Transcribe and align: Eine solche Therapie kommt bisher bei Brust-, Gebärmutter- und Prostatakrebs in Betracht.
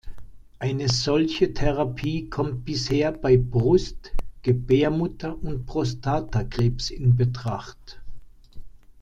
Eine 0.57 0.89
solche 0.89 1.53
Therapie 1.53 2.27
kommt 2.27 2.65
bisher 2.65 3.11
bei 3.11 3.37
Brust-, 3.37 4.11
Gebärmutter- 4.41 5.37
und 5.43 5.67
Prostatakrebs 5.67 6.89
in 6.89 7.15
Betracht. 7.15 8.01